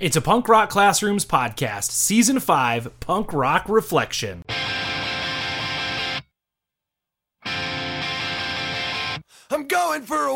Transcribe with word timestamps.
It's 0.00 0.16
a 0.16 0.20
Punk 0.20 0.48
Rock 0.48 0.70
Classrooms 0.70 1.24
podcast, 1.24 1.92
Season 1.92 2.40
5, 2.40 2.98
Punk 2.98 3.32
Rock 3.32 3.66
Reflection. 3.68 4.42
I'm 9.50 9.68
going 9.68 10.02
for 10.02 10.26
a 10.26 10.34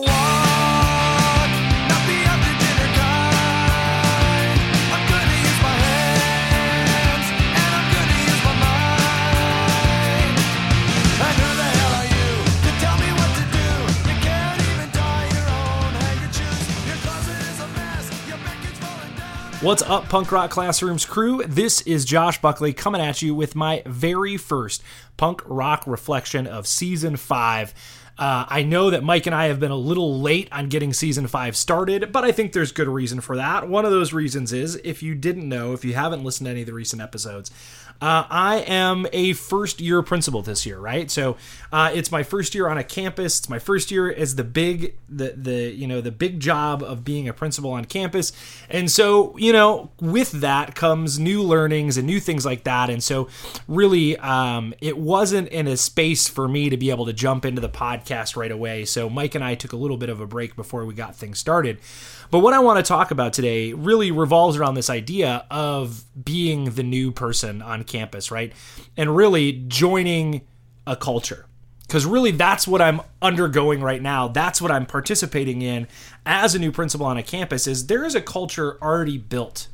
What's 19.60 19.82
up, 19.82 20.08
Punk 20.08 20.30
Rock 20.30 20.50
Classrooms 20.50 21.04
crew? 21.04 21.42
This 21.44 21.80
is 21.80 22.04
Josh 22.04 22.40
Buckley 22.40 22.72
coming 22.72 23.00
at 23.00 23.22
you 23.22 23.34
with 23.34 23.56
my 23.56 23.82
very 23.86 24.36
first 24.36 24.84
Punk 25.16 25.42
Rock 25.46 25.82
Reflection 25.84 26.46
of 26.46 26.68
Season 26.68 27.16
5. 27.16 27.74
Uh, 28.16 28.44
I 28.48 28.62
know 28.62 28.90
that 28.90 29.02
Mike 29.02 29.26
and 29.26 29.34
I 29.34 29.46
have 29.46 29.58
been 29.58 29.72
a 29.72 29.76
little 29.76 30.20
late 30.20 30.48
on 30.52 30.68
getting 30.68 30.92
season 30.92 31.26
five 31.28 31.56
started, 31.56 32.12
but 32.12 32.24
I 32.24 32.32
think 32.32 32.52
there's 32.52 32.72
good 32.72 32.88
reason 32.88 33.20
for 33.20 33.36
that. 33.36 33.68
One 33.68 33.84
of 33.84 33.92
those 33.92 34.12
reasons 34.12 34.52
is 34.52 34.74
if 34.82 35.04
you 35.04 35.14
didn't 35.14 35.48
know, 35.48 35.72
if 35.72 35.84
you 35.84 35.94
haven't 35.94 36.24
listened 36.24 36.46
to 36.46 36.50
any 36.50 36.60
of 36.62 36.66
the 36.66 36.72
recent 36.72 37.00
episodes, 37.00 37.52
uh, 38.00 38.24
I 38.30 38.58
am 38.66 39.06
a 39.12 39.32
first 39.32 39.80
year 39.80 40.02
principal 40.02 40.40
this 40.40 40.64
year, 40.64 40.78
right? 40.78 41.10
So 41.10 41.36
uh, 41.72 41.90
it's 41.92 42.12
my 42.12 42.22
first 42.22 42.54
year 42.54 42.68
on 42.68 42.78
a 42.78 42.84
campus. 42.84 43.40
It's 43.40 43.48
my 43.48 43.58
first 43.58 43.90
year 43.90 44.12
as 44.12 44.36
the 44.36 44.44
big, 44.44 44.96
the 45.08 45.34
the 45.36 45.72
you 45.74 45.88
know 45.88 46.00
the 46.00 46.12
big 46.12 46.38
job 46.38 46.82
of 46.82 47.04
being 47.04 47.28
a 47.28 47.32
principal 47.32 47.72
on 47.72 47.84
campus, 47.86 48.32
and 48.70 48.88
so 48.88 49.36
you 49.36 49.52
know 49.52 49.90
with 50.00 50.30
that 50.30 50.76
comes 50.76 51.18
new 51.18 51.42
learnings 51.42 51.96
and 51.96 52.06
new 52.06 52.20
things 52.20 52.46
like 52.46 52.62
that. 52.64 52.88
And 52.88 53.02
so 53.02 53.28
really, 53.66 54.16
um, 54.18 54.74
it 54.80 54.96
wasn't 54.96 55.48
in 55.48 55.66
a 55.66 55.76
space 55.76 56.28
for 56.28 56.46
me 56.46 56.70
to 56.70 56.76
be 56.76 56.90
able 56.90 57.06
to 57.06 57.12
jump 57.12 57.44
into 57.44 57.60
the 57.60 57.68
podcast 57.68 58.36
right 58.36 58.52
away. 58.52 58.84
So 58.84 59.10
Mike 59.10 59.34
and 59.34 59.42
I 59.42 59.56
took 59.56 59.72
a 59.72 59.76
little 59.76 59.96
bit 59.96 60.08
of 60.08 60.20
a 60.20 60.26
break 60.26 60.54
before 60.54 60.84
we 60.84 60.94
got 60.94 61.16
things 61.16 61.40
started. 61.40 61.78
But 62.30 62.40
what 62.40 62.52
I 62.52 62.58
want 62.58 62.84
to 62.84 62.86
talk 62.86 63.10
about 63.10 63.32
today 63.32 63.72
really 63.72 64.10
revolves 64.10 64.56
around 64.56 64.74
this 64.74 64.90
idea 64.90 65.46
of 65.50 66.04
being 66.22 66.64
the 66.66 66.82
new 66.82 67.10
person 67.10 67.62
on 67.62 67.84
campus, 67.84 68.30
right? 68.30 68.52
And 68.96 69.16
really 69.16 69.64
joining 69.68 70.42
a 70.86 70.94
culture. 70.94 71.46
Because 71.86 72.04
really, 72.04 72.32
that's 72.32 72.68
what 72.68 72.82
I'm 72.82 73.00
undergoing 73.22 73.80
right 73.80 74.02
now. 74.02 74.28
That's 74.28 74.60
what 74.60 74.70
I'm 74.70 74.84
participating 74.84 75.62
in 75.62 75.88
as 76.26 76.54
a 76.54 76.58
new 76.58 76.70
principal 76.70 77.06
on 77.06 77.16
a 77.16 77.22
campus. 77.22 77.66
Is 77.66 77.86
there 77.86 78.04
is 78.04 78.14
a 78.14 78.20
culture 78.20 78.76
already 78.82 79.16
built 79.16 79.68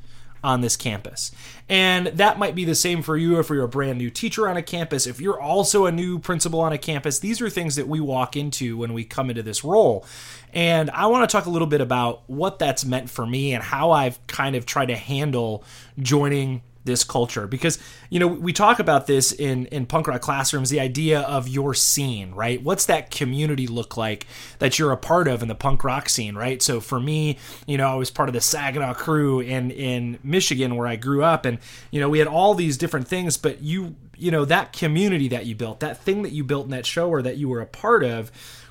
on 0.44 0.60
this 0.60 0.76
campus. 0.76 1.32
And 1.68 2.08
that 2.08 2.38
might 2.38 2.54
be 2.54 2.64
the 2.64 2.74
same 2.74 3.02
for 3.02 3.16
you 3.16 3.38
if 3.38 3.48
you're 3.48 3.64
a 3.64 3.68
brand 3.68 3.98
new 3.98 4.10
teacher 4.10 4.46
on 4.48 4.56
a 4.56 4.62
campus. 4.62 5.06
If 5.06 5.20
you're 5.20 5.40
also 5.40 5.86
a 5.86 5.92
new 5.92 6.18
principal 6.18 6.60
on 6.60 6.72
a 6.72 6.78
campus, 6.78 7.18
these 7.18 7.40
are 7.40 7.48
things 7.48 7.76
that 7.76 7.88
we 7.88 8.00
walk 8.00 8.36
into 8.36 8.76
when 8.76 8.92
we 8.92 9.04
come 9.04 9.30
into 9.30 9.42
this 9.42 9.64
role. 9.64 10.06
And 10.52 10.90
I 10.90 11.06
want 11.06 11.28
to 11.28 11.32
talk 11.32 11.46
a 11.46 11.50
little 11.50 11.66
bit 11.66 11.80
about 11.80 12.22
what 12.28 12.58
that's 12.58 12.84
meant 12.84 13.08
for 13.10 13.26
me 13.26 13.54
and 13.54 13.64
how 13.64 13.90
I've 13.90 14.24
kind 14.26 14.54
of 14.54 14.66
tried 14.66 14.86
to 14.86 14.96
handle 14.96 15.64
joining 15.98 16.62
this 16.84 17.04
culture. 17.04 17.46
Because 17.46 17.78
you 18.10 18.20
know 18.20 18.26
we 18.26 18.52
talk 18.52 18.78
about 18.78 19.06
this 19.06 19.32
in 19.32 19.66
in 19.66 19.86
punk 19.86 20.06
rock 20.06 20.20
classrooms 20.20 20.70
the 20.70 20.80
idea 20.80 21.20
of 21.20 21.48
your 21.48 21.74
scene 21.74 22.32
right? 22.32 22.62
What's 22.62 22.86
that 22.86 23.10
community 23.10 23.66
look 23.66 23.96
like 23.96 24.26
that 24.58 24.78
you're 24.78 24.92
a 24.92 24.96
part 24.96 25.28
of 25.28 25.42
in 25.42 25.48
the 25.48 25.54
punk 25.54 25.84
rock 25.84 26.08
scene 26.08 26.34
right? 26.34 26.62
So 26.62 26.80
for 26.80 27.00
me 27.00 27.38
you 27.66 27.76
know 27.76 27.88
i 27.88 27.94
was 27.94 28.10
part 28.10 28.28
of 28.28 28.32
the 28.32 28.40
saginaw 28.40 28.94
crew 28.94 29.40
in 29.40 29.70
in 29.70 30.18
michigan 30.22 30.76
where 30.76 30.86
i 30.86 30.96
grew 30.96 31.22
up. 31.22 31.44
And 31.44 31.58
you 31.90 32.00
know 32.00 32.08
we 32.08 32.18
had 32.18 32.28
all 32.28 32.54
these 32.54 32.76
different 32.76 33.08
things 33.08 33.36
but 33.36 33.62
you 33.62 33.96
you 34.16 34.30
know 34.30 34.44
that 34.44 34.72
community 34.72 35.28
that 35.28 35.46
you 35.46 35.54
built 35.54 35.80
that 35.80 36.02
thing 36.02 36.22
that 36.22 36.32
you 36.32 36.44
built 36.44 36.66
in 36.66 36.70
that 36.70 36.86
show 36.86 37.08
or 37.08 37.22
that 37.22 37.36
you 37.36 37.48
were 37.48 37.60
a 37.60 37.66
part 37.66 38.04
of 38.04 38.30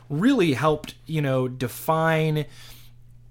really 0.09 0.53
helped 0.53 0.95
you 1.05 1.21
know 1.21 1.47
define 1.47 2.45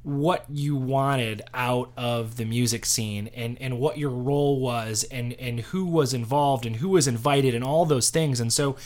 what 0.02 0.44
you 0.50 0.74
wanted 0.74 1.42
out 1.54 1.92
of 1.96 2.36
the 2.36 2.44
music 2.44 2.84
scene 2.84 3.28
and 3.34 3.56
and 3.60 3.78
what 3.78 3.98
your 3.98 4.10
role 4.10 4.58
was 4.58 5.04
and 5.04 5.32
and 5.34 5.60
who 5.60 5.84
was 5.84 6.12
involved 6.12 6.66
and 6.66 6.76
who 6.76 6.88
was 6.88 7.06
invited 7.06 7.54
and 7.54 7.62
all 7.62 7.86
those 7.86 8.10
things. 8.10 8.40
And 8.40 8.52
so 8.52 8.76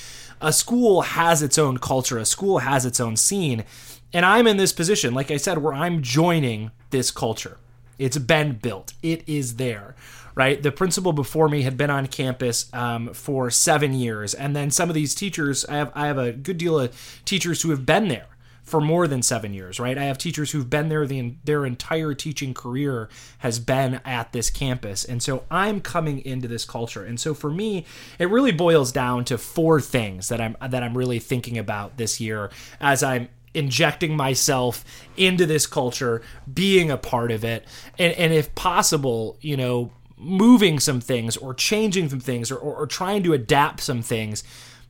a 0.41 0.53
school 0.53 1.03
has 1.03 1.43
its 1.43 1.57
own 1.57 1.79
culture. 1.79 2.19
A 2.19 2.27
school 2.27 2.59
has 2.59 2.85
its 2.85 3.01
own 3.01 3.17
scene. 3.17 3.65
And 4.13 4.25
I'm 4.25 4.47
in 4.47 4.59
this 4.59 4.73
position 4.73 5.15
like 5.15 5.31
I 5.31 5.39
said 5.39 5.59
where 5.59 5.75
I'm 5.75 6.03
joining 6.03 6.71
this 6.91 7.11
culture. 7.11 7.57
It's 7.99 8.19
been 8.19 8.53
built. 8.53 8.93
It 9.03 9.27
is 9.27 9.57
there 9.57 9.95
right? 10.35 10.63
The 10.63 10.71
principal 10.71 11.15
before 11.15 11.49
me 11.49 11.63
had 11.63 11.79
been 11.79 11.89
on 11.89 12.07
campus 12.09 12.69
um, 12.75 13.15
for 13.15 13.51
seven 13.51 13.95
years. 13.95 14.35
And 14.35 14.55
then 14.55 14.71
some 14.71 14.91
of 14.91 14.95
these 14.95 15.15
teachers 15.15 15.65
I 15.65 15.77
have 15.77 15.93
I 15.95 16.07
have 16.09 16.19
a 16.19 16.33
good 16.33 16.59
deal 16.59 16.79
of 16.79 17.23
teachers 17.25 17.63
who 17.63 17.71
have 17.71 17.87
been 17.87 18.09
there 18.09 18.27
for 18.67 18.81
more 18.81 19.07
than 19.07 19.23
seven 19.23 19.55
years, 19.55 19.79
right? 19.79 19.97
I 19.97 20.05
have 20.05 20.19
teachers 20.19 20.51
who've 20.51 20.69
been 20.69 20.89
there 20.89 21.07
the 21.07 21.35
their 21.45 21.65
entire 21.65 22.15
teaching 22.15 22.53
career 22.53 23.09
has 23.39 23.61
been 23.61 24.01
at 24.05 24.33
this 24.33 24.51
campus, 24.51 25.05
and 25.05 25.23
so 25.23 25.45
I'm 25.51 25.81
coming 25.81 26.19
into 26.25 26.49
this 26.49 26.65
culture. 26.65 27.05
And 27.05 27.19
so 27.19 27.33
for 27.33 27.49
me, 27.49 27.87
it 28.19 28.29
really 28.29 28.51
boils 28.51 28.91
down 28.91 29.25
to 29.27 29.39
four 29.39 29.81
things 29.81 30.29
that 30.29 30.41
I'm 30.41 30.57
that 30.61 30.83
I'm 30.83 30.99
really 30.99 31.21
thinking 31.21 31.57
about 31.57 31.97
this 31.97 32.21
year 32.21 32.51
as 32.81 33.05
I'm 33.05 33.29
injecting 33.55 34.17
myself 34.17 34.85
into 35.17 35.47
this 35.47 35.67
culture, 35.67 36.21
being 36.53 36.91
a 36.91 36.99
part 36.99 37.31
of 37.31 37.45
it, 37.45 37.65
and, 37.99 38.13
and 38.15 38.33
if 38.33 38.53
possible, 38.57 39.39
you 39.41 39.57
know, 39.57 39.93
moving 40.19 40.81
some 40.81 41.01
things 41.01 41.37
or 41.37 41.55
changing 41.55 42.09
some 42.09 42.21
things 42.21 42.51
or, 42.51 42.57
or, 42.57 42.75
or 42.75 42.87
trying 42.87 43.23
to 43.23 43.33
adapt 43.33 43.81
some 43.81 44.03
things 44.03 44.43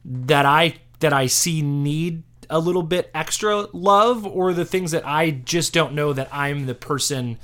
that 0.05 0.47
I 0.47 0.77
that 1.01 1.13
I 1.13 1.27
see 1.27 1.61
need 1.61 2.23
a 2.51 2.59
little 2.59 2.83
bit 2.83 3.11
extra 3.15 3.67
love 3.73 4.27
or 4.27 4.53
the 4.53 4.65
things 4.65 4.91
that 4.91 5.07
I 5.07 5.31
just 5.31 5.73
don't 5.73 5.95
know 5.95 6.13
that 6.13 6.29
I'm 6.33 6.67
the 6.67 6.75
person 6.75 7.39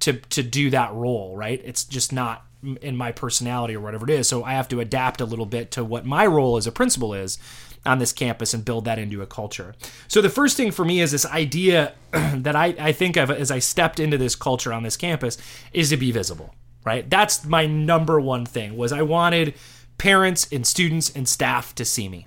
to 0.00 0.14
to 0.14 0.42
do 0.42 0.70
that 0.70 0.92
role, 0.92 1.36
right? 1.36 1.60
It's 1.64 1.84
just 1.84 2.12
not 2.12 2.44
in 2.82 2.96
my 2.96 3.12
personality 3.12 3.76
or 3.76 3.80
whatever 3.80 4.04
it 4.04 4.10
is. 4.10 4.28
So 4.28 4.42
I 4.42 4.52
have 4.52 4.68
to 4.68 4.80
adapt 4.80 5.20
a 5.20 5.24
little 5.24 5.46
bit 5.46 5.70
to 5.72 5.84
what 5.84 6.04
my 6.04 6.26
role 6.26 6.56
as 6.56 6.66
a 6.66 6.72
principal 6.72 7.14
is 7.14 7.38
on 7.84 7.98
this 7.98 8.12
campus 8.12 8.52
and 8.52 8.64
build 8.64 8.84
that 8.84 8.98
into 8.98 9.22
a 9.22 9.26
culture. 9.26 9.74
So 10.08 10.20
the 10.20 10.28
first 10.28 10.56
thing 10.56 10.72
for 10.72 10.84
me 10.84 11.00
is 11.00 11.12
this 11.12 11.26
idea 11.26 11.94
that 12.10 12.56
I, 12.56 12.74
I 12.78 12.92
think 12.92 13.16
of 13.16 13.30
as 13.30 13.50
I 13.50 13.60
stepped 13.60 14.00
into 14.00 14.18
this 14.18 14.34
culture 14.34 14.72
on 14.72 14.82
this 14.82 14.96
campus 14.96 15.38
is 15.72 15.90
to 15.90 15.96
be 15.96 16.10
visible, 16.10 16.54
right? 16.84 17.08
That's 17.08 17.44
my 17.44 17.66
number 17.66 18.20
one 18.20 18.44
thing 18.44 18.76
was 18.76 18.92
I 18.92 19.02
wanted 19.02 19.54
parents 19.98 20.48
and 20.50 20.66
students 20.66 21.14
and 21.14 21.28
staff 21.28 21.74
to 21.76 21.84
see 21.84 22.08
me. 22.08 22.26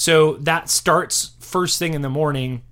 So 0.00 0.36
that 0.36 0.70
starts 0.70 1.32
first 1.40 1.78
thing 1.78 1.92
in 1.92 2.00
the 2.00 2.08
morning 2.08 2.62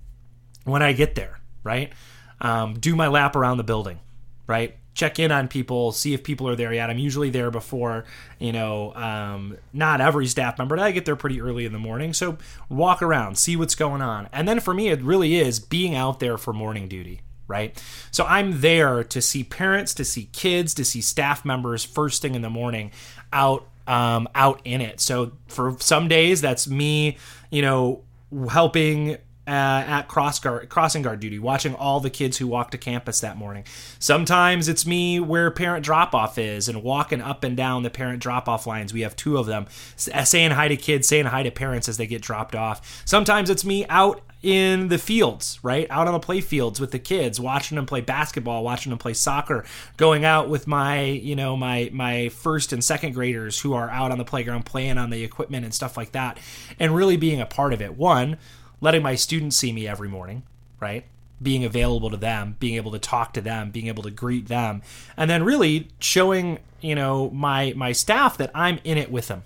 when 0.63 0.81
I 0.81 0.93
get 0.93 1.13
there, 1.13 1.39
right? 1.63 1.93
Um, 2.41 2.79
do 2.79 2.95
my 2.95 3.07
lap 3.07 3.35
around 3.35 3.57
the 3.57 3.63
building, 3.63 3.99
right? 4.47 4.75
Check 4.95 5.19
in 5.19 5.31
on 5.31 5.47
people, 5.47 5.91
see 5.91 6.15
if 6.15 6.23
people 6.23 6.49
are 6.49 6.55
there 6.55 6.73
yet. 6.73 6.89
I'm 6.89 6.97
usually 6.97 7.29
there 7.29 7.51
before, 7.51 8.05
you 8.39 8.51
know, 8.51 8.95
um, 8.95 9.57
not 9.71 10.01
every 10.01 10.25
staff 10.25 10.57
member, 10.57 10.75
but 10.75 10.81
I 10.81 10.89
get 10.89 11.05
there 11.05 11.15
pretty 11.15 11.39
early 11.39 11.67
in 11.67 11.71
the 11.71 11.77
morning. 11.77 12.13
So 12.13 12.39
walk 12.67 13.03
around, 13.03 13.37
see 13.37 13.55
what's 13.55 13.75
going 13.75 14.01
on. 14.01 14.27
And 14.33 14.47
then 14.47 14.59
for 14.59 14.73
me, 14.73 14.87
it 14.87 14.99
really 15.03 15.35
is 15.35 15.59
being 15.59 15.93
out 15.93 16.19
there 16.19 16.35
for 16.35 16.51
morning 16.51 16.87
duty, 16.87 17.21
right? 17.47 17.79
So 18.09 18.25
I'm 18.25 18.61
there 18.61 19.03
to 19.03 19.21
see 19.21 19.43
parents, 19.43 19.93
to 19.93 20.03
see 20.03 20.29
kids, 20.31 20.73
to 20.73 20.83
see 20.83 21.01
staff 21.01 21.45
members 21.45 21.85
first 21.85 22.23
thing 22.23 22.33
in 22.33 22.41
the 22.41 22.49
morning 22.49 22.91
out 23.31 23.67
um, 23.89 24.29
out 24.35 24.61
in 24.63 24.79
it. 24.79 25.01
So 25.01 25.31
for 25.47 25.75
some 25.79 26.07
days, 26.07 26.39
that's 26.39 26.67
me, 26.67 27.17
you 27.49 27.61
know, 27.61 28.03
helping 28.49 29.17
uh, 29.49 29.83
at 29.87 30.03
cross 30.03 30.39
guard, 30.39 30.69
crossing 30.69 31.01
guard 31.01 31.19
duty, 31.19 31.39
watching 31.39 31.73
all 31.73 31.99
the 31.99 32.11
kids 32.11 32.37
who 32.37 32.47
walk 32.47 32.69
to 32.69 32.77
campus 32.77 33.19
that 33.21 33.35
morning. 33.35 33.63
Sometimes 33.97 34.67
it's 34.67 34.85
me 34.85 35.19
where 35.19 35.49
parent 35.49 35.83
drop 35.83 36.13
off 36.13 36.37
is 36.37 36.69
and 36.69 36.83
walking 36.83 37.19
up 37.19 37.43
and 37.43 37.57
down 37.57 37.81
the 37.81 37.89
parent 37.89 38.21
drop 38.21 38.47
off 38.47 38.67
lines. 38.67 38.93
We 38.93 39.01
have 39.01 39.15
two 39.15 39.37
of 39.37 39.47
them, 39.47 39.65
saying 39.95 40.51
hi 40.51 40.67
to 40.67 40.77
kids, 40.77 41.07
saying 41.07 41.25
hi 41.25 41.41
to 41.41 41.49
parents 41.49 41.89
as 41.89 41.97
they 41.97 42.05
get 42.05 42.21
dropped 42.21 42.53
off. 42.53 43.01
Sometimes 43.05 43.49
it's 43.49 43.65
me 43.65 43.87
out 43.87 44.21
in 44.41 44.87
the 44.87 44.97
fields, 44.97 45.59
right? 45.63 45.85
Out 45.89 46.07
on 46.07 46.13
the 46.13 46.19
play 46.19 46.39
fields 46.39 46.79
with 46.79 46.91
the 46.91 46.99
kids, 46.99 47.39
watching 47.39 47.75
them 47.75 47.85
play 47.85 48.01
basketball, 48.01 48.63
watching 48.63 48.89
them 48.89 48.99
play 48.99 49.13
soccer, 49.13 49.65
going 49.97 50.23
out 50.23 50.47
with 50.47 50.65
my, 50.65 51.03
you 51.03 51.35
know, 51.35 51.57
my 51.57 51.89
my 51.91 52.29
first 52.29 52.71
and 52.71 52.83
second 52.83 53.13
graders 53.13 53.59
who 53.59 53.73
are 53.73 53.89
out 53.89 54.11
on 54.11 54.17
the 54.17 54.23
playground 54.23 54.65
playing 54.65 54.97
on 54.97 55.09
the 55.09 55.23
equipment 55.23 55.65
and 55.65 55.73
stuff 55.73 55.97
like 55.97 56.13
that 56.13 56.37
and 56.79 56.95
really 56.95 57.17
being 57.17 57.41
a 57.41 57.45
part 57.45 57.73
of 57.73 57.81
it. 57.81 57.97
One, 57.97 58.37
letting 58.81 59.03
my 59.03 59.15
students 59.15 59.55
see 59.55 59.71
me 59.71 59.87
every 59.87 60.09
morning, 60.09 60.43
right? 60.79 61.05
Being 61.41 61.63
available 61.63 62.09
to 62.09 62.17
them, 62.17 62.55
being 62.59 62.75
able 62.75 62.91
to 62.91 62.99
talk 62.99 63.33
to 63.33 63.41
them, 63.41 63.71
being 63.71 63.87
able 63.87 64.03
to 64.03 64.11
greet 64.11 64.47
them, 64.47 64.81
and 65.15 65.29
then 65.29 65.43
really 65.43 65.87
showing, 65.99 66.59
you 66.81 66.95
know, 66.95 67.29
my 67.31 67.73
my 67.75 67.91
staff 67.91 68.37
that 68.37 68.51
I'm 68.53 68.79
in 68.83 68.97
it 68.97 69.11
with 69.11 69.27
them. 69.27 69.43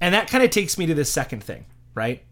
And 0.00 0.14
that 0.14 0.28
kind 0.28 0.42
of 0.42 0.50
takes 0.50 0.76
me 0.76 0.86
to 0.86 0.94
the 0.94 1.04
second 1.04 1.42
thing, 1.42 1.66
right? 1.94 2.22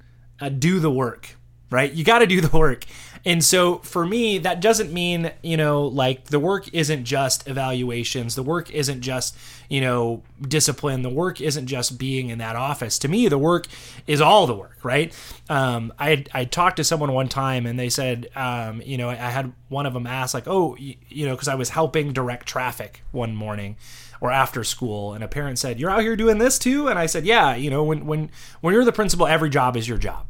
Uh, 0.40 0.48
do 0.48 0.80
the 0.80 0.90
work 0.90 1.36
right? 1.72 1.92
You 1.92 2.04
got 2.04 2.20
to 2.20 2.26
do 2.26 2.40
the 2.40 2.56
work. 2.56 2.84
And 3.24 3.44
so 3.44 3.78
for 3.78 4.04
me, 4.04 4.38
that 4.38 4.60
doesn't 4.60 4.92
mean, 4.92 5.30
you 5.42 5.56
know, 5.56 5.86
like 5.86 6.24
the 6.24 6.40
work 6.40 6.68
isn't 6.72 7.04
just 7.04 7.48
evaluations. 7.48 8.34
The 8.34 8.42
work 8.42 8.70
isn't 8.72 9.00
just, 9.00 9.36
you 9.68 9.80
know, 9.80 10.22
discipline. 10.40 11.02
The 11.02 11.10
work 11.10 11.40
isn't 11.40 11.68
just 11.68 11.98
being 11.98 12.30
in 12.30 12.38
that 12.38 12.56
office. 12.56 12.98
To 13.00 13.08
me, 13.08 13.28
the 13.28 13.38
work 13.38 13.68
is 14.08 14.20
all 14.20 14.48
the 14.48 14.56
work, 14.56 14.78
right? 14.82 15.14
Um, 15.48 15.92
I, 16.00 16.24
I 16.32 16.44
talked 16.46 16.78
to 16.78 16.84
someone 16.84 17.12
one 17.12 17.28
time 17.28 17.64
and 17.64 17.78
they 17.78 17.88
said, 17.88 18.28
um, 18.34 18.82
you 18.82 18.98
know, 18.98 19.08
I 19.08 19.14
had 19.14 19.52
one 19.68 19.86
of 19.86 19.94
them 19.94 20.06
ask, 20.06 20.34
like, 20.34 20.48
oh, 20.48 20.76
you, 20.76 20.96
you 21.08 21.26
know, 21.26 21.34
because 21.34 21.48
I 21.48 21.54
was 21.54 21.70
helping 21.70 22.12
direct 22.12 22.46
traffic 22.46 23.04
one 23.12 23.36
morning 23.36 23.76
or 24.20 24.30
after 24.30 24.62
school 24.62 25.14
and 25.14 25.24
a 25.24 25.28
parent 25.28 25.58
said 25.58 25.80
you're 25.80 25.90
out 25.90 26.00
here 26.00 26.14
doing 26.14 26.38
this 26.38 26.56
too 26.56 26.86
and 26.86 26.96
i 26.96 27.06
said 27.06 27.24
yeah 27.26 27.56
you 27.56 27.68
know 27.68 27.82
when 27.82 28.06
when 28.06 28.30
when 28.60 28.72
you're 28.72 28.84
the 28.84 28.92
principal 28.92 29.26
every 29.26 29.50
job 29.50 29.76
is 29.76 29.88
your 29.88 29.98
job 29.98 30.24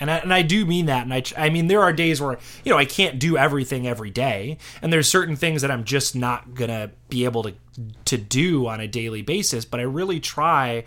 and 0.00 0.10
I, 0.10 0.18
and 0.18 0.32
I 0.32 0.42
do 0.42 0.64
mean 0.64 0.86
that 0.86 1.02
and 1.02 1.14
I, 1.14 1.22
I 1.36 1.50
mean 1.50 1.66
there 1.66 1.82
are 1.82 1.92
days 1.92 2.20
where 2.20 2.38
you 2.64 2.72
know 2.72 2.78
i 2.78 2.84
can't 2.84 3.18
do 3.18 3.36
everything 3.36 3.86
every 3.86 4.10
day 4.10 4.58
and 4.82 4.92
there's 4.92 5.08
certain 5.08 5.36
things 5.36 5.62
that 5.62 5.70
i'm 5.70 5.84
just 5.84 6.14
not 6.14 6.54
gonna 6.54 6.90
be 7.08 7.24
able 7.24 7.42
to 7.44 7.54
to 8.06 8.18
do 8.18 8.66
on 8.66 8.80
a 8.80 8.88
daily 8.88 9.22
basis 9.22 9.64
but 9.64 9.80
i 9.80 9.82
really 9.84 10.20
try 10.20 10.84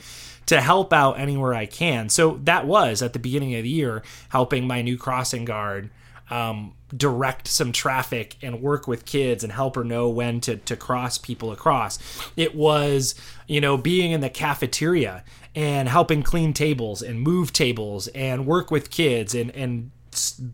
to 0.48 0.60
help 0.60 0.92
out 0.92 1.20
anywhere 1.20 1.54
i 1.54 1.66
can. 1.66 2.10
So 2.10 2.40
that 2.44 2.66
was 2.66 3.02
at 3.02 3.14
the 3.14 3.20
beginning 3.20 3.56
of 3.56 3.64
the 3.64 3.70
year 3.70 4.04
helping 4.30 4.68
my 4.68 4.82
new 4.82 4.98
crossing 4.98 5.46
guard 5.46 5.90
um, 6.32 6.74
direct 6.96 7.48
some 7.48 7.72
traffic 7.72 8.38
and 8.42 8.62
work 8.62 8.88
with 8.88 9.06
kids 9.06 9.44
and 9.44 9.52
help 9.54 9.76
her 9.76 9.84
know 9.84 10.10
when 10.10 10.40
to, 10.42 10.58
to 10.58 10.76
cross 10.76 11.18
people 11.18 11.52
across. 11.52 12.00
It 12.36 12.56
was, 12.56 13.16
you 13.48 13.62
know, 13.62 13.78
being 13.78 14.12
in 14.12 14.22
the 14.22 14.30
cafeteria 14.30 15.24
and 15.54 15.90
helping 15.90 16.24
clean 16.24 16.54
tables 16.54 17.02
and 17.02 17.20
move 17.22 17.52
tables 17.52 18.08
and 18.10 18.46
work 18.46 18.72
with 18.72 18.90
kids 18.90 19.36
and, 19.36 19.52
and 19.52 19.92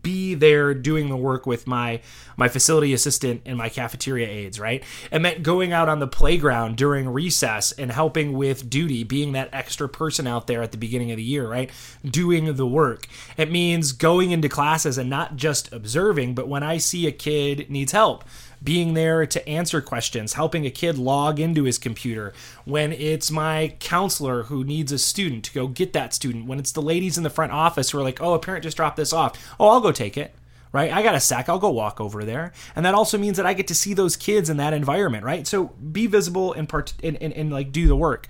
be 0.02 0.34
there 0.34 0.74
doing 0.74 1.08
the 1.08 1.16
work 1.16 1.46
with 1.46 1.66
my 1.66 2.00
my 2.36 2.48
facility 2.48 2.92
assistant 2.92 3.42
and 3.44 3.58
my 3.58 3.68
cafeteria 3.68 4.28
aides 4.28 4.60
right? 4.60 4.82
It 5.10 5.20
meant 5.20 5.42
going 5.42 5.72
out 5.72 5.88
on 5.88 5.98
the 5.98 6.06
playground 6.06 6.76
during 6.76 7.08
recess 7.08 7.72
and 7.72 7.90
helping 7.90 8.32
with 8.34 8.70
duty 8.70 9.04
being 9.04 9.32
that 9.32 9.48
extra 9.52 9.88
person 9.88 10.26
out 10.26 10.46
there 10.46 10.62
at 10.62 10.72
the 10.72 10.78
beginning 10.78 11.10
of 11.10 11.16
the 11.16 11.22
year 11.22 11.48
right? 11.48 11.70
Doing 12.04 12.54
the 12.54 12.66
work. 12.66 13.06
It 13.36 13.50
means 13.50 13.92
going 13.92 14.30
into 14.30 14.48
classes 14.48 14.98
and 14.98 15.10
not 15.10 15.36
just 15.36 15.72
observing 15.72 16.34
but 16.34 16.48
when 16.48 16.62
i 16.62 16.78
see 16.78 17.06
a 17.06 17.12
kid 17.12 17.70
needs 17.70 17.92
help 17.92 18.24
being 18.62 18.94
there 18.94 19.26
to 19.26 19.48
answer 19.48 19.80
questions, 19.80 20.34
helping 20.34 20.66
a 20.66 20.70
kid 20.70 20.98
log 20.98 21.38
into 21.38 21.64
his 21.64 21.78
computer, 21.78 22.32
when 22.64 22.92
it's 22.92 23.30
my 23.30 23.74
counselor 23.80 24.44
who 24.44 24.64
needs 24.64 24.92
a 24.92 24.98
student 24.98 25.44
to 25.44 25.54
go 25.54 25.66
get 25.68 25.92
that 25.92 26.14
student, 26.14 26.46
when 26.46 26.58
it's 26.58 26.72
the 26.72 26.82
ladies 26.82 27.16
in 27.16 27.24
the 27.24 27.30
front 27.30 27.52
office 27.52 27.90
who 27.90 27.98
are 27.98 28.02
like, 28.02 28.20
oh, 28.20 28.34
a 28.34 28.38
parent 28.38 28.64
just 28.64 28.76
dropped 28.76 28.96
this 28.96 29.12
off. 29.12 29.54
Oh, 29.58 29.68
I'll 29.68 29.80
go 29.80 29.92
take 29.92 30.16
it. 30.16 30.34
Right? 30.70 30.92
I 30.92 31.02
got 31.02 31.14
a 31.14 31.20
sack. 31.20 31.48
I'll 31.48 31.58
go 31.58 31.70
walk 31.70 31.98
over 31.98 32.26
there. 32.26 32.52
And 32.76 32.84
that 32.84 32.92
also 32.92 33.16
means 33.16 33.38
that 33.38 33.46
I 33.46 33.54
get 33.54 33.68
to 33.68 33.74
see 33.74 33.94
those 33.94 34.16
kids 34.16 34.50
in 34.50 34.58
that 34.58 34.74
environment, 34.74 35.24
right? 35.24 35.46
So 35.46 35.68
be 35.68 36.06
visible 36.06 36.52
and 36.52 36.68
part 36.68 36.92
and, 37.02 37.16
and, 37.22 37.32
and 37.32 37.50
like 37.50 37.72
do 37.72 37.86
the 37.86 37.96
work. 37.96 38.28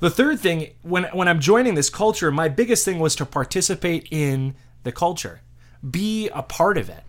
The 0.00 0.10
third 0.10 0.40
thing, 0.40 0.72
when 0.82 1.04
when 1.04 1.26
I'm 1.26 1.40
joining 1.40 1.76
this 1.76 1.88
culture, 1.88 2.30
my 2.30 2.48
biggest 2.48 2.84
thing 2.84 2.98
was 2.98 3.16
to 3.16 3.24
participate 3.24 4.08
in 4.10 4.56
the 4.82 4.92
culture. 4.92 5.40
Be 5.88 6.28
a 6.28 6.42
part 6.42 6.76
of 6.76 6.90
it. 6.90 7.02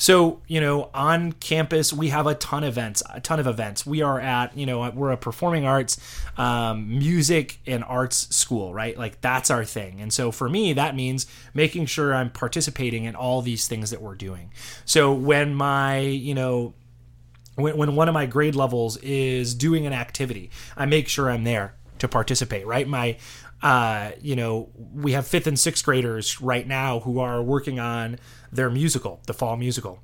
So, 0.00 0.40
you 0.48 0.62
know, 0.62 0.88
on 0.94 1.32
campus, 1.32 1.92
we 1.92 2.08
have 2.08 2.26
a 2.26 2.34
ton 2.34 2.64
of 2.64 2.70
events, 2.70 3.02
a 3.10 3.20
ton 3.20 3.38
of 3.38 3.46
events. 3.46 3.84
We 3.84 4.00
are 4.00 4.18
at, 4.18 4.56
you 4.56 4.64
know, 4.64 4.90
we're 4.92 5.10
a 5.10 5.18
performing 5.18 5.66
arts, 5.66 6.00
um, 6.38 6.88
music 6.98 7.58
and 7.66 7.84
arts 7.84 8.34
school, 8.34 8.72
right? 8.72 8.96
Like 8.96 9.20
that's 9.20 9.50
our 9.50 9.62
thing. 9.62 10.00
And 10.00 10.10
so 10.10 10.32
for 10.32 10.48
me, 10.48 10.72
that 10.72 10.96
means 10.96 11.26
making 11.52 11.84
sure 11.84 12.14
I'm 12.14 12.30
participating 12.30 13.04
in 13.04 13.14
all 13.14 13.42
these 13.42 13.68
things 13.68 13.90
that 13.90 14.00
we're 14.00 14.14
doing. 14.14 14.50
So 14.86 15.12
when 15.12 15.54
my, 15.54 15.98
you 15.98 16.34
know, 16.34 16.72
when, 17.56 17.76
when 17.76 17.94
one 17.94 18.08
of 18.08 18.14
my 18.14 18.24
grade 18.24 18.54
levels 18.54 18.96
is 19.02 19.54
doing 19.54 19.86
an 19.86 19.92
activity, 19.92 20.50
I 20.78 20.86
make 20.86 21.08
sure 21.08 21.28
I'm 21.28 21.44
there 21.44 21.74
to 21.98 22.08
participate, 22.08 22.66
right? 22.66 22.88
My, 22.88 23.18
uh, 23.62 24.12
you 24.20 24.36
know, 24.36 24.70
we 24.74 25.12
have 25.12 25.26
fifth 25.26 25.46
and 25.46 25.58
sixth 25.58 25.84
graders 25.84 26.40
right 26.40 26.66
now 26.66 27.00
who 27.00 27.18
are 27.18 27.42
working 27.42 27.78
on 27.78 28.18
their 28.52 28.70
musical, 28.70 29.20
the 29.26 29.34
fall 29.34 29.56
musical. 29.56 30.00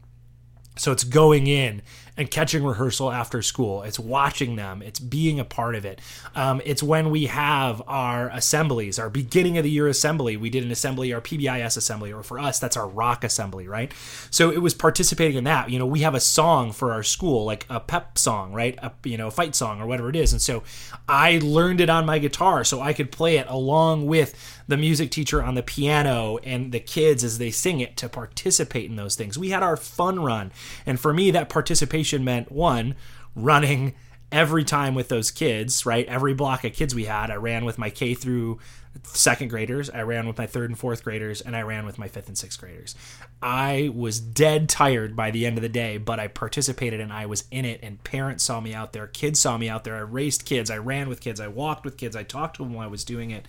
So 0.76 0.92
it's 0.92 1.04
going 1.04 1.46
in 1.46 1.82
and 2.16 2.30
catching 2.30 2.64
rehearsal 2.64 3.12
after 3.12 3.42
school. 3.42 3.82
It's 3.82 3.98
watching 3.98 4.56
them. 4.56 4.82
It's 4.82 4.98
being 4.98 5.38
a 5.38 5.44
part 5.44 5.74
of 5.74 5.84
it. 5.84 6.00
Um, 6.34 6.62
it's 6.64 6.82
when 6.82 7.10
we 7.10 7.26
have 7.26 7.82
our 7.86 8.28
assemblies, 8.30 8.98
our 8.98 9.10
beginning 9.10 9.58
of 9.58 9.64
the 9.64 9.70
year 9.70 9.88
assembly. 9.88 10.36
We 10.36 10.50
did 10.50 10.64
an 10.64 10.70
assembly, 10.70 11.12
our 11.12 11.20
PBIS 11.20 11.76
assembly, 11.76 12.12
or 12.12 12.22
for 12.22 12.38
us, 12.38 12.58
that's 12.58 12.76
our 12.76 12.88
rock 12.88 13.24
assembly, 13.24 13.68
right? 13.68 13.92
So 14.30 14.50
it 14.50 14.62
was 14.62 14.74
participating 14.74 15.36
in 15.36 15.44
that. 15.44 15.70
You 15.70 15.78
know, 15.78 15.86
we 15.86 16.00
have 16.00 16.14
a 16.14 16.20
song 16.20 16.72
for 16.72 16.92
our 16.92 17.02
school, 17.02 17.44
like 17.44 17.66
a 17.68 17.80
pep 17.80 18.18
song, 18.18 18.52
right? 18.52 18.78
A 18.82 18.92
you 19.04 19.16
know, 19.16 19.28
a 19.28 19.30
fight 19.30 19.54
song 19.54 19.80
or 19.80 19.86
whatever 19.86 20.08
it 20.08 20.16
is. 20.16 20.32
And 20.32 20.40
so 20.40 20.62
I 21.08 21.40
learned 21.42 21.80
it 21.80 21.90
on 21.90 22.06
my 22.06 22.18
guitar 22.18 22.64
so 22.64 22.80
I 22.80 22.92
could 22.92 23.12
play 23.12 23.36
it 23.36 23.46
along 23.48 24.06
with 24.06 24.34
the 24.68 24.76
music 24.76 25.10
teacher 25.10 25.42
on 25.42 25.54
the 25.54 25.62
piano 25.62 26.38
and 26.38 26.72
the 26.72 26.80
kids 26.80 27.22
as 27.22 27.38
they 27.38 27.50
sing 27.50 27.80
it 27.80 27.96
to 27.98 28.08
participate 28.08 28.90
in 28.90 28.96
those 28.96 29.14
things. 29.14 29.38
We 29.38 29.50
had 29.50 29.62
our 29.62 29.76
fun 29.76 30.20
run. 30.20 30.50
And 30.84 30.98
for 30.98 31.12
me, 31.12 31.30
that 31.30 31.48
participation 31.48 32.05
meant 32.14 32.50
one, 32.50 32.94
running 33.34 33.94
every 34.32 34.64
time 34.64 34.94
with 34.94 35.08
those 35.08 35.30
kids, 35.30 35.86
right? 35.86 36.06
Every 36.06 36.34
block 36.34 36.64
of 36.64 36.72
kids 36.72 36.94
we 36.94 37.04
had, 37.04 37.30
I 37.30 37.36
ran 37.36 37.64
with 37.64 37.78
my 37.78 37.90
K 37.90 38.14
through 38.14 38.58
second 39.04 39.48
graders, 39.48 39.90
I 39.90 40.02
ran 40.02 40.26
with 40.26 40.38
my 40.38 40.46
third 40.46 40.70
and 40.70 40.78
fourth 40.78 41.04
graders, 41.04 41.40
and 41.40 41.54
I 41.54 41.62
ran 41.62 41.86
with 41.86 41.98
my 41.98 42.08
fifth 42.08 42.28
and 42.28 42.36
sixth 42.36 42.58
graders. 42.58 42.94
I 43.42 43.90
was 43.94 44.18
dead 44.18 44.68
tired 44.68 45.14
by 45.14 45.30
the 45.30 45.46
end 45.46 45.58
of 45.58 45.62
the 45.62 45.68
day, 45.68 45.98
but 45.98 46.18
I 46.18 46.28
participated 46.28 47.00
and 47.00 47.12
I 47.12 47.26
was 47.26 47.44
in 47.50 47.64
it, 47.64 47.80
and 47.82 48.02
parents 48.02 48.44
saw 48.44 48.60
me 48.60 48.74
out 48.74 48.92
there, 48.92 49.06
kids 49.06 49.38
saw 49.38 49.56
me 49.58 49.68
out 49.68 49.84
there. 49.84 49.96
I 49.96 50.00
raced 50.00 50.44
kids, 50.44 50.70
I 50.70 50.78
ran 50.78 51.08
with 51.08 51.20
kids, 51.20 51.40
I 51.40 51.48
walked 51.48 51.84
with 51.84 51.96
kids, 51.96 52.16
I 52.16 52.22
talked 52.22 52.56
to 52.56 52.62
them 52.62 52.74
while 52.74 52.86
I 52.86 52.90
was 52.90 53.04
doing 53.04 53.30
it. 53.30 53.46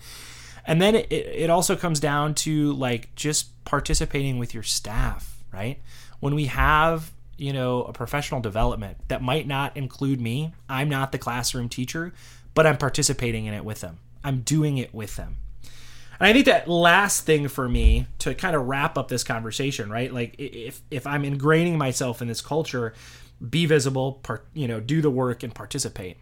And 0.66 0.82
then 0.82 0.94
it, 0.94 1.10
it 1.10 1.50
also 1.50 1.76
comes 1.76 1.98
down 1.98 2.34
to 2.36 2.72
like 2.74 3.14
just 3.14 3.64
participating 3.64 4.38
with 4.38 4.52
your 4.52 4.62
staff, 4.62 5.42
right? 5.50 5.80
When 6.20 6.34
we 6.34 6.46
have 6.46 7.10
you 7.38 7.52
know, 7.52 7.84
a 7.84 7.92
professional 7.92 8.40
development 8.40 8.98
that 9.08 9.22
might 9.22 9.46
not 9.46 9.76
include 9.76 10.20
me. 10.20 10.52
I'm 10.68 10.88
not 10.88 11.12
the 11.12 11.18
classroom 11.18 11.68
teacher, 11.68 12.12
but 12.54 12.66
I'm 12.66 12.76
participating 12.76 13.46
in 13.46 13.54
it 13.54 13.64
with 13.64 13.80
them. 13.80 13.98
I'm 14.24 14.40
doing 14.40 14.78
it 14.78 14.92
with 14.92 15.16
them. 15.16 15.36
And 16.20 16.26
I 16.26 16.32
think 16.32 16.46
that 16.46 16.68
last 16.68 17.24
thing 17.24 17.46
for 17.48 17.68
me 17.68 18.06
to 18.18 18.34
kind 18.34 18.56
of 18.56 18.66
wrap 18.66 18.98
up 18.98 19.08
this 19.08 19.22
conversation, 19.22 19.88
right? 19.88 20.12
Like 20.12 20.34
if 20.38 20.82
if 20.90 21.06
I'm 21.06 21.22
ingraining 21.22 21.76
myself 21.76 22.20
in 22.20 22.26
this 22.26 22.40
culture, 22.40 22.92
be 23.48 23.66
visible, 23.66 24.14
part, 24.14 24.46
you 24.52 24.66
know, 24.66 24.80
do 24.80 25.00
the 25.00 25.10
work 25.10 25.44
and 25.44 25.54
participate. 25.54 26.16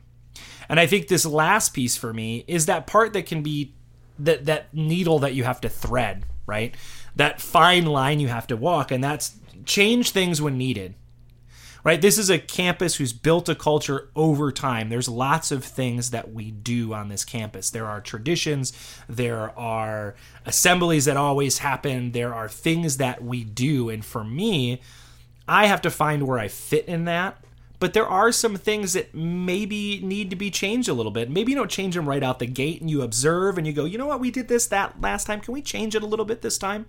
And 0.68 0.78
I 0.78 0.86
think 0.86 1.08
this 1.08 1.24
last 1.24 1.70
piece 1.72 1.96
for 1.96 2.12
me 2.12 2.44
is 2.46 2.66
that 2.66 2.86
part 2.86 3.14
that 3.14 3.24
can 3.24 3.42
be 3.42 3.72
that 4.18 4.44
that 4.44 4.74
needle 4.74 5.20
that 5.20 5.32
you 5.32 5.44
have 5.44 5.62
to 5.62 5.70
thread, 5.70 6.26
right? 6.44 6.74
That 7.16 7.40
fine 7.40 7.86
line 7.86 8.20
you 8.20 8.28
have 8.28 8.46
to 8.48 8.56
walk 8.56 8.90
and 8.90 9.02
that's 9.02 9.36
change 9.64 10.10
things 10.10 10.42
when 10.42 10.58
needed 10.58 10.94
right? 11.86 12.02
This 12.02 12.18
is 12.18 12.30
a 12.30 12.40
campus 12.40 12.96
who's 12.96 13.12
built 13.12 13.48
a 13.48 13.54
culture 13.54 14.08
over 14.16 14.50
time. 14.50 14.88
There's 14.88 15.08
lots 15.08 15.52
of 15.52 15.64
things 15.64 16.10
that 16.10 16.32
we 16.32 16.50
do 16.50 16.92
on 16.92 17.08
this 17.08 17.24
campus. 17.24 17.70
There 17.70 17.86
are 17.86 18.00
traditions, 18.00 18.72
there 19.08 19.56
are 19.56 20.16
assemblies 20.44 21.04
that 21.04 21.16
always 21.16 21.58
happen, 21.58 22.10
there 22.10 22.34
are 22.34 22.48
things 22.48 22.96
that 22.96 23.22
we 23.22 23.44
do. 23.44 23.88
And 23.88 24.04
for 24.04 24.24
me, 24.24 24.80
I 25.46 25.66
have 25.66 25.80
to 25.82 25.90
find 25.92 26.26
where 26.26 26.40
I 26.40 26.48
fit 26.48 26.86
in 26.86 27.04
that. 27.04 27.38
But 27.78 27.92
there 27.92 28.08
are 28.08 28.32
some 28.32 28.56
things 28.56 28.94
that 28.94 29.14
maybe 29.14 30.00
need 30.00 30.30
to 30.30 30.36
be 30.36 30.50
changed 30.50 30.88
a 30.88 30.94
little 30.94 31.12
bit. 31.12 31.30
Maybe 31.30 31.52
you 31.52 31.58
don't 31.58 31.70
change 31.70 31.94
them 31.94 32.08
right 32.08 32.22
out 32.24 32.40
the 32.40 32.46
gate 32.46 32.80
and 32.80 32.90
you 32.90 33.02
observe 33.02 33.58
and 33.58 33.66
you 33.66 33.72
go, 33.72 33.84
you 33.84 33.96
know 33.96 34.06
what, 34.06 34.18
we 34.18 34.32
did 34.32 34.48
this 34.48 34.66
that 34.68 35.00
last 35.00 35.26
time. 35.28 35.40
Can 35.40 35.54
we 35.54 35.62
change 35.62 35.94
it 35.94 36.02
a 36.02 36.06
little 36.06 36.24
bit 36.24 36.42
this 36.42 36.58
time? 36.58 36.86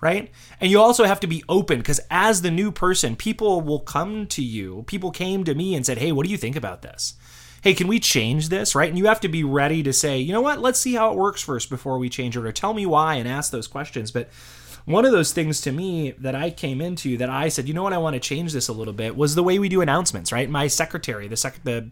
Right? 0.00 0.30
And 0.60 0.70
you 0.70 0.80
also 0.80 1.04
have 1.04 1.20
to 1.20 1.26
be 1.26 1.44
open 1.48 1.78
because 1.78 2.00
as 2.10 2.42
the 2.42 2.50
new 2.50 2.72
person, 2.72 3.16
people 3.16 3.60
will 3.60 3.80
come 3.80 4.26
to 4.28 4.42
you. 4.42 4.84
People 4.86 5.10
came 5.10 5.44
to 5.44 5.54
me 5.54 5.74
and 5.74 5.84
said, 5.84 5.98
"Hey, 5.98 6.12
what 6.12 6.24
do 6.24 6.32
you 6.32 6.38
think 6.38 6.56
about 6.56 6.82
this?" 6.82 7.14
Hey, 7.62 7.74
can 7.74 7.88
we 7.88 8.00
change 8.00 8.48
this, 8.48 8.74
right? 8.74 8.88
And 8.88 8.96
you 8.96 9.06
have 9.06 9.20
to 9.20 9.28
be 9.28 9.44
ready 9.44 9.82
to 9.82 9.92
say, 9.92 10.18
"You 10.18 10.32
know 10.32 10.40
what? 10.40 10.60
Let's 10.60 10.78
see 10.78 10.94
how 10.94 11.10
it 11.12 11.18
works 11.18 11.42
first 11.42 11.68
before 11.68 11.98
we 11.98 12.08
change 12.08 12.36
it 12.36 12.44
or 12.44 12.52
tell 12.52 12.72
me 12.72 12.86
why 12.86 13.16
and 13.16 13.28
ask 13.28 13.50
those 13.52 13.66
questions." 13.66 14.10
But 14.10 14.30
one 14.86 15.04
of 15.04 15.12
those 15.12 15.32
things 15.32 15.60
to 15.60 15.72
me 15.72 16.12
that 16.12 16.34
I 16.34 16.50
came 16.50 16.80
into 16.80 17.18
that 17.18 17.28
I 17.28 17.48
said, 17.50 17.68
"You 17.68 17.74
know 17.74 17.82
what? 17.82 17.92
I 17.92 17.98
want 17.98 18.14
to 18.14 18.20
change 18.20 18.54
this 18.54 18.68
a 18.68 18.72
little 18.72 18.94
bit." 18.94 19.14
was 19.14 19.34
the 19.34 19.42
way 19.42 19.58
we 19.58 19.68
do 19.68 19.82
announcements, 19.82 20.32
right? 20.32 20.48
My 20.48 20.68
secretary, 20.68 21.28
the 21.28 21.36
sec- 21.36 21.62
the 21.64 21.90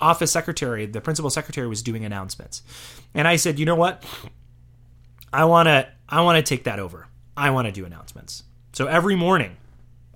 office 0.00 0.32
secretary, 0.32 0.86
the 0.86 1.02
principal 1.02 1.28
secretary 1.28 1.68
was 1.68 1.82
doing 1.82 2.06
announcements. 2.06 2.62
And 3.12 3.28
I 3.28 3.36
said, 3.36 3.58
"You 3.58 3.66
know 3.66 3.74
what? 3.74 4.02
I 5.32 5.44
want 5.44 5.66
to 5.66 5.86
I 6.08 6.22
want 6.22 6.38
to 6.38 6.42
take 6.42 6.64
that 6.64 6.78
over." 6.78 7.09
I 7.40 7.50
want 7.50 7.66
to 7.66 7.72
do 7.72 7.86
announcements. 7.86 8.44
So 8.72 8.86
every 8.86 9.16
morning 9.16 9.56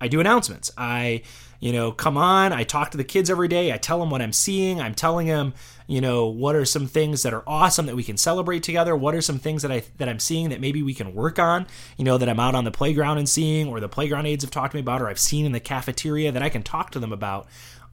I 0.01 0.09
do 0.09 0.21
announcements. 0.21 0.71
I 0.77 1.23
you 1.61 1.73
know, 1.73 1.93
come 1.93 2.19
on. 2.19 2.53
I 2.53 2.63
talk 2.63 2.91
to 2.91 2.99
the 2.99 3.05
kids 3.05 3.31
every 3.31 3.49
day. 3.49 3.73
I 3.73 3.79
tell 3.79 3.99
them 3.99 4.11
what 4.11 4.21
I'm 4.21 4.35
seeing. 4.35 4.83
I'm 4.83 4.95
telling 4.95 5.29
them, 5.29 5.55
you 5.87 6.03
know, 6.03 6.27
what 6.27 6.55
are 6.55 6.67
some 6.67 6.87
things 6.87 7.23
that 7.23 7.33
are 7.33 7.43
awesome 7.47 7.87
that 7.87 7.97
we 7.97 8.05
can 8.05 8.19
celebrate 8.19 8.63
together? 8.63 8.95
What 8.95 9.15
are 9.15 9.23
some 9.23 9.39
things 9.39 9.63
that 9.63 9.73
I 9.73 9.83
that 9.97 10.07
I'm 10.07 10.19
seeing 10.19 10.51
that 10.51 10.61
maybe 10.61 10.83
we 10.83 10.93
can 10.93 11.15
work 11.15 11.39
on? 11.39 11.67
You 11.97 12.05
know, 12.05 12.19
that 12.19 12.29
I'm 12.29 12.39
out 12.39 12.55
on 12.55 12.65
the 12.65 12.71
playground 12.71 13.17
and 13.17 13.27
seeing, 13.27 13.67
or 13.67 13.81
the 13.81 13.89
playground 13.89 14.27
aides 14.27 14.45
have 14.45 14.51
talked 14.51 14.73
to 14.73 14.77
me 14.77 14.83
about, 14.83 15.01
or 15.01 15.09
I've 15.09 15.19
seen 15.19 15.47
in 15.47 15.53
the 15.53 15.61
cafeteria 15.61 16.31
that 16.33 16.43
I 16.43 16.51
can 16.51 16.63
talk 16.63 16.91
to 16.91 16.99
them 16.99 17.15
about 17.15 17.47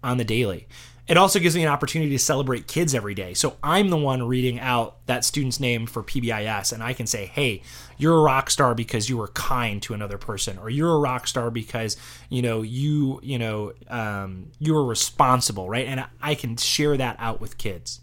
on 0.03 0.17
the 0.17 0.25
daily. 0.25 0.67
It 1.07 1.17
also 1.17 1.39
gives 1.39 1.55
me 1.55 1.63
an 1.63 1.67
opportunity 1.67 2.11
to 2.11 2.19
celebrate 2.19 2.67
kids 2.67 2.95
every 2.95 3.15
day. 3.15 3.33
So 3.33 3.57
I'm 3.63 3.89
the 3.89 3.97
one 3.97 4.23
reading 4.23 4.59
out 4.59 5.05
that 5.07 5.25
student's 5.25 5.59
name 5.59 5.87
for 5.87 6.03
PBIS, 6.03 6.71
and 6.71 6.83
I 6.83 6.93
can 6.93 7.07
say, 7.07 7.25
hey, 7.25 7.63
you're 7.97 8.17
a 8.17 8.21
rock 8.21 8.49
star 8.49 8.75
because 8.75 9.09
you 9.09 9.17
were 9.17 9.27
kind 9.29 9.81
to 9.83 9.93
another 9.93 10.17
person, 10.17 10.57
or 10.57 10.69
you're 10.69 10.93
a 10.93 10.99
rock 10.99 11.27
star 11.27 11.49
because 11.49 11.97
you 12.29 12.41
know 12.41 12.61
you 12.61 13.19
you 13.23 13.39
know 13.39 13.73
um, 13.89 14.51
you 14.59 14.73
were 14.73 14.85
responsible, 14.85 15.67
right? 15.67 15.87
And 15.87 16.05
I 16.21 16.35
can 16.35 16.55
share 16.55 16.95
that 16.97 17.15
out 17.19 17.41
with 17.41 17.57
kids. 17.57 17.99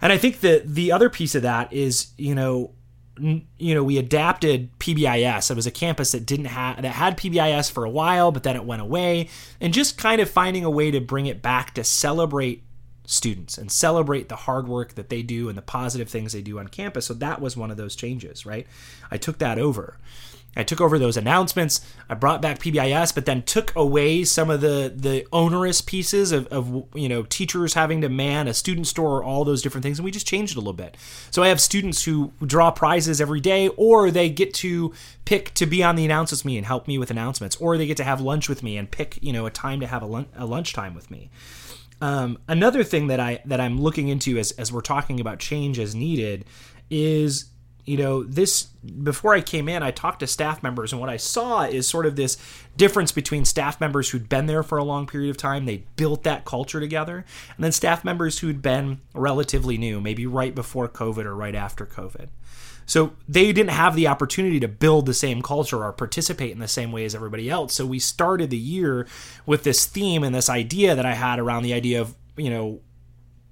And 0.00 0.12
I 0.12 0.18
think 0.18 0.40
that 0.40 0.74
the 0.74 0.92
other 0.92 1.10
piece 1.10 1.34
of 1.34 1.42
that 1.42 1.72
is, 1.72 2.08
you 2.16 2.34
know, 2.34 2.70
you 3.20 3.74
know, 3.74 3.82
we 3.82 3.98
adapted 3.98 4.76
PBIS. 4.78 5.50
It 5.50 5.54
was 5.54 5.66
a 5.66 5.70
campus 5.70 6.12
that 6.12 6.26
didn't 6.26 6.46
have 6.46 6.82
that 6.82 6.88
had 6.88 7.16
PBIS 7.16 7.70
for 7.70 7.84
a 7.84 7.90
while, 7.90 8.32
but 8.32 8.42
then 8.42 8.56
it 8.56 8.64
went 8.64 8.82
away, 8.82 9.28
and 9.60 9.74
just 9.74 9.98
kind 9.98 10.20
of 10.20 10.30
finding 10.30 10.64
a 10.64 10.70
way 10.70 10.90
to 10.90 11.00
bring 11.00 11.26
it 11.26 11.42
back 11.42 11.74
to 11.74 11.84
celebrate 11.84 12.62
students 13.04 13.56
and 13.56 13.72
celebrate 13.72 14.28
the 14.28 14.36
hard 14.36 14.68
work 14.68 14.94
that 14.94 15.08
they 15.08 15.22
do 15.22 15.48
and 15.48 15.56
the 15.56 15.62
positive 15.62 16.10
things 16.10 16.34
they 16.34 16.42
do 16.42 16.58
on 16.58 16.68
campus. 16.68 17.06
So 17.06 17.14
that 17.14 17.40
was 17.40 17.56
one 17.56 17.70
of 17.70 17.78
those 17.78 17.96
changes, 17.96 18.44
right? 18.44 18.66
I 19.10 19.16
took 19.16 19.38
that 19.38 19.58
over. 19.58 19.96
I 20.56 20.64
took 20.64 20.80
over 20.80 20.98
those 20.98 21.16
announcements. 21.16 21.80
I 22.08 22.14
brought 22.14 22.42
back 22.42 22.58
PBIS, 22.58 23.14
but 23.14 23.26
then 23.26 23.42
took 23.42 23.74
away 23.76 24.24
some 24.24 24.50
of 24.50 24.60
the 24.60 24.92
the 24.94 25.26
onerous 25.32 25.80
pieces 25.80 26.32
of, 26.32 26.46
of 26.48 26.84
you 26.94 27.08
know 27.08 27.22
teachers 27.22 27.74
having 27.74 28.00
to 28.00 28.08
man 28.08 28.48
a 28.48 28.54
student 28.54 28.86
store, 28.86 29.22
all 29.22 29.44
those 29.44 29.62
different 29.62 29.84
things, 29.84 29.98
and 29.98 30.04
we 30.04 30.10
just 30.10 30.26
changed 30.26 30.52
it 30.52 30.56
a 30.56 30.60
little 30.60 30.72
bit. 30.72 30.96
So 31.30 31.42
I 31.42 31.48
have 31.48 31.60
students 31.60 32.04
who 32.04 32.32
draw 32.44 32.70
prizes 32.70 33.20
every 33.20 33.40
day, 33.40 33.68
or 33.68 34.10
they 34.10 34.28
get 34.28 34.52
to 34.54 34.92
pick 35.24 35.54
to 35.54 35.66
be 35.66 35.82
on 35.82 35.96
the 35.96 36.04
announcements 36.04 36.44
me 36.44 36.56
and 36.56 36.66
help 36.66 36.88
me 36.88 36.98
with 36.98 37.10
announcements, 37.10 37.56
or 37.56 37.78
they 37.78 37.86
get 37.86 37.98
to 37.98 38.04
have 38.04 38.20
lunch 38.20 38.48
with 38.48 38.62
me 38.62 38.76
and 38.76 38.90
pick 38.90 39.18
you 39.22 39.32
know 39.32 39.46
a 39.46 39.50
time 39.50 39.80
to 39.80 39.86
have 39.86 40.02
a, 40.02 40.06
lun- 40.06 40.28
a 40.36 40.46
lunchtime 40.46 40.94
with 40.94 41.10
me. 41.10 41.30
Um, 42.00 42.38
another 42.48 42.84
thing 42.84 43.08
that 43.08 43.20
I 43.20 43.40
that 43.44 43.60
I'm 43.60 43.80
looking 43.80 44.08
into 44.08 44.38
as 44.38 44.52
as 44.52 44.72
we're 44.72 44.80
talking 44.80 45.20
about 45.20 45.38
change 45.38 45.78
as 45.78 45.94
needed 45.94 46.44
is 46.90 47.46
you 47.88 47.96
know 47.96 48.22
this 48.22 48.64
before 49.02 49.34
i 49.34 49.40
came 49.40 49.68
in 49.68 49.82
i 49.82 49.90
talked 49.90 50.20
to 50.20 50.26
staff 50.26 50.62
members 50.62 50.92
and 50.92 51.00
what 51.00 51.10
i 51.10 51.16
saw 51.16 51.62
is 51.62 51.86
sort 51.86 52.06
of 52.06 52.16
this 52.16 52.36
difference 52.76 53.12
between 53.12 53.44
staff 53.44 53.80
members 53.80 54.10
who'd 54.10 54.28
been 54.28 54.46
there 54.46 54.62
for 54.62 54.78
a 54.78 54.84
long 54.84 55.06
period 55.06 55.30
of 55.30 55.36
time 55.36 55.64
they 55.64 55.84
built 55.96 56.22
that 56.22 56.44
culture 56.44 56.80
together 56.80 57.24
and 57.56 57.64
then 57.64 57.72
staff 57.72 58.04
members 58.04 58.38
who'd 58.38 58.62
been 58.62 59.00
relatively 59.14 59.78
new 59.78 60.00
maybe 60.00 60.26
right 60.26 60.54
before 60.54 60.88
covid 60.88 61.24
or 61.24 61.34
right 61.34 61.54
after 61.54 61.86
covid. 61.86 62.28
So 62.86 63.12
they 63.28 63.52
didn't 63.52 63.72
have 63.72 63.94
the 63.94 64.08
opportunity 64.08 64.58
to 64.60 64.68
build 64.68 65.04
the 65.04 65.12
same 65.12 65.42
culture 65.42 65.84
or 65.84 65.92
participate 65.92 66.52
in 66.52 66.58
the 66.58 66.66
same 66.66 66.90
way 66.90 67.04
as 67.04 67.14
everybody 67.14 67.50
else. 67.50 67.74
So 67.74 67.84
we 67.84 67.98
started 67.98 68.48
the 68.48 68.56
year 68.56 69.06
with 69.44 69.62
this 69.62 69.84
theme 69.84 70.24
and 70.24 70.34
this 70.34 70.48
idea 70.48 70.94
that 70.94 71.04
i 71.04 71.14
had 71.14 71.38
around 71.38 71.64
the 71.64 71.74
idea 71.74 72.00
of 72.00 72.14
you 72.36 72.48
know 72.48 72.80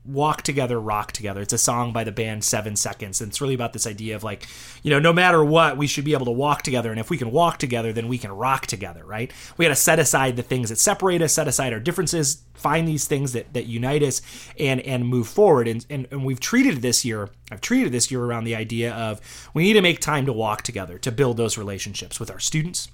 walk 0.06 0.42
together 0.42 0.80
rock 0.80 1.12
together. 1.12 1.40
It's 1.40 1.52
a 1.52 1.58
song 1.58 1.92
by 1.92 2.04
the 2.04 2.12
band 2.12 2.44
seven 2.44 2.76
seconds 2.76 3.20
and 3.20 3.30
it's 3.30 3.40
really 3.40 3.54
about 3.54 3.72
this 3.72 3.86
idea 3.86 4.16
of 4.16 4.24
like 4.24 4.46
you 4.82 4.90
know 4.90 4.98
no 4.98 5.12
matter 5.12 5.44
what 5.44 5.76
we 5.76 5.86
should 5.86 6.04
be 6.04 6.12
able 6.12 6.26
to 6.26 6.32
walk 6.32 6.62
together 6.62 6.90
and 6.90 7.00
if 7.00 7.10
we 7.10 7.18
can 7.18 7.30
walk 7.30 7.58
together 7.58 7.92
then 7.92 8.08
we 8.08 8.18
can 8.18 8.32
rock 8.32 8.66
together 8.66 9.04
right? 9.04 9.32
We 9.56 9.64
got 9.64 9.70
to 9.70 9.76
set 9.76 9.98
aside 9.98 10.36
the 10.36 10.42
things 10.42 10.68
that 10.68 10.78
separate 10.78 11.22
us 11.22 11.34
set 11.34 11.48
aside 11.48 11.72
our 11.72 11.80
differences 11.80 12.42
find 12.54 12.88
these 12.88 13.06
things 13.06 13.32
that, 13.32 13.52
that 13.52 13.66
unite 13.66 14.02
us 14.02 14.22
and 14.58 14.80
and 14.80 15.06
move 15.06 15.28
forward. 15.28 15.68
And, 15.68 15.84
and 15.90 16.06
and 16.10 16.24
we've 16.24 16.40
treated 16.40 16.82
this 16.82 17.04
year 17.04 17.30
i've 17.50 17.60
treated 17.60 17.92
this 17.92 18.10
year 18.10 18.22
around 18.22 18.44
the 18.44 18.56
idea 18.56 18.92
of 18.92 19.20
we 19.54 19.62
need 19.62 19.74
to 19.74 19.82
make 19.82 20.00
time 20.00 20.26
to 20.26 20.32
walk 20.32 20.62
together 20.62 20.98
to 20.98 21.12
build 21.12 21.36
those 21.36 21.56
relationships 21.58 22.18
with 22.18 22.30
our 22.30 22.40
students 22.40 22.88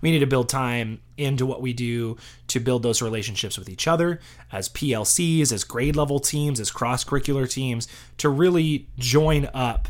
we 0.00 0.10
need 0.10 0.20
to 0.20 0.26
build 0.26 0.48
time 0.48 1.00
into 1.16 1.46
what 1.46 1.62
we 1.62 1.72
do 1.72 2.16
to 2.48 2.60
build 2.60 2.82
those 2.82 3.02
relationships 3.02 3.58
with 3.58 3.68
each 3.68 3.88
other 3.88 4.20
as 4.52 4.68
PLCs, 4.68 5.52
as 5.52 5.64
grade 5.64 5.96
level 5.96 6.20
teams, 6.20 6.60
as 6.60 6.70
cross 6.70 7.04
curricular 7.04 7.50
teams, 7.50 7.88
to 8.18 8.28
really 8.28 8.88
join 8.98 9.48
up 9.54 9.88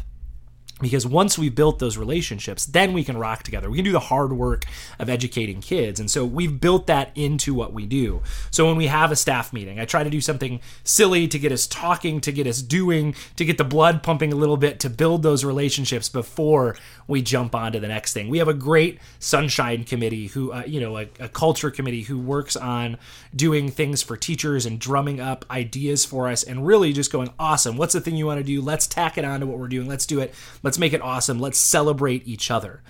because 0.81 1.07
once 1.07 1.39
we've 1.39 1.55
built 1.55 1.79
those 1.79 1.97
relationships 1.97 2.67
then 2.67 2.93
we 2.93 3.03
can 3.03 3.17
rock 3.17 3.43
together. 3.43 3.71
We 3.71 3.79
can 3.79 3.85
do 3.85 3.93
the 3.93 4.01
hard 4.01 4.33
work 4.33 4.65
of 4.99 5.09
educating 5.09 5.61
kids. 5.61 5.99
And 5.99 6.11
so 6.11 6.25
we've 6.25 6.61
built 6.61 6.87
that 6.87 7.13
into 7.15 7.55
what 7.55 7.73
we 7.73 7.87
do. 7.87 8.23
So 8.51 8.67
when 8.67 8.77
we 8.77 8.89
have 8.89 9.11
a 9.11 9.17
staff 9.17 9.53
meeting 9.53 9.81
i 9.81 9.85
try 9.85 10.05
to 10.05 10.11
do 10.11 10.21
something 10.21 10.61
silly 10.85 11.27
to 11.29 11.39
get 11.39 11.53
us 11.53 11.67
talking 11.67 12.21
to 12.21 12.33
get 12.33 12.47
us 12.47 12.63
doing 12.63 13.15
to 13.37 13.45
get 13.45 13.59
the 13.59 13.65
blood 13.65 14.03
pumping 14.03 14.33
a 14.33 14.37
little 14.37 14.57
bit 14.57 14.81
to 14.81 14.91
build 14.91 15.23
those 15.23 15.45
relationships 15.45 16.09
before 16.09 16.77
we 17.09 17.23
jump 17.23 17.55
on 17.55 17.73
to 17.73 17.81
the 17.81 17.89
next 17.89 18.13
thing. 18.13 18.29
We 18.29 18.39
have 18.39 18.49
a 18.49 18.55
great 18.55 18.99
sunshine 19.19 19.85
committee 19.85 20.27
who 20.27 20.53
uh, 20.53 20.65
you 20.67 20.81
know 20.81 20.99
a, 20.99 21.09
a 21.21 21.29
culture 21.29 21.71
committee 21.71 22.03
who 22.03 22.19
works 22.19 22.57
on 22.57 22.99
doing 23.35 23.71
things 23.71 24.03
for 24.03 24.17
teachers 24.17 24.67
and 24.67 24.79
drumming 24.79 25.21
up 25.21 25.45
ideas 25.51 26.05
for 26.05 26.29
us 26.29 26.43
and 26.43 26.67
really 26.67 26.93
just 26.93 27.13
going 27.13 27.31
awesome. 27.39 27.77
What's 27.77 27.93
the 27.93 28.01
thing 28.01 28.17
you 28.17 28.27
want 28.27 28.39
to 28.39 28.45
do? 28.45 28.61
Let's 28.61 28.87
tack 28.87 29.19
it 29.19 29.25
on 29.25 29.41
to 29.41 29.47
what 29.47 29.59
we're 29.59 29.69
doing. 29.69 29.89
Let's 29.89 30.07
do 30.07 30.21
it 30.21 30.35
Let's 30.67 30.81
make 30.81 30.93
it 30.93 31.01
awesome. 31.01 31.39
Let's 31.39 31.59
celebrate 31.59 32.27
each 32.27 32.51
other. 32.51 32.83